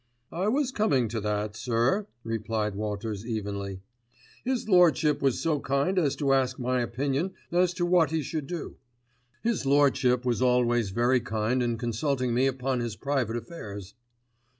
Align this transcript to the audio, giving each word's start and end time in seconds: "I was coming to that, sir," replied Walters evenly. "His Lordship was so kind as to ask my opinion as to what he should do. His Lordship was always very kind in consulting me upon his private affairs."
"I 0.31 0.47
was 0.47 0.71
coming 0.71 1.07
to 1.09 1.21
that, 1.21 1.55
sir," 1.55 2.07
replied 2.23 2.73
Walters 2.73 3.23
evenly. 3.23 3.81
"His 4.43 4.67
Lordship 4.67 5.21
was 5.21 5.39
so 5.39 5.59
kind 5.59 5.99
as 5.99 6.15
to 6.15 6.33
ask 6.33 6.57
my 6.57 6.81
opinion 6.81 7.33
as 7.51 7.71
to 7.75 7.85
what 7.85 8.09
he 8.09 8.23
should 8.23 8.47
do. 8.47 8.77
His 9.43 9.63
Lordship 9.63 10.25
was 10.25 10.41
always 10.41 10.89
very 10.89 11.19
kind 11.19 11.61
in 11.61 11.77
consulting 11.77 12.33
me 12.33 12.47
upon 12.47 12.79
his 12.79 12.95
private 12.95 13.35
affairs." 13.37 13.93